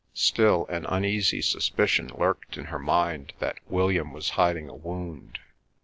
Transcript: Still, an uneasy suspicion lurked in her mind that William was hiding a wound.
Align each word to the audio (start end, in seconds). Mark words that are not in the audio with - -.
Still, 0.15 0.65
an 0.65 0.87
uneasy 0.87 1.43
suspicion 1.43 2.09
lurked 2.17 2.57
in 2.57 2.65
her 2.73 2.79
mind 2.79 3.33
that 3.37 3.59
William 3.69 4.11
was 4.13 4.31
hiding 4.31 4.67
a 4.67 4.73
wound. 4.73 5.37